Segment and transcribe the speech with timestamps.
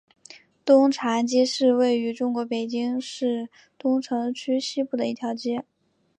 [0.65, 5.63] 东长安街是位于中国北京市东城区西部的一条街。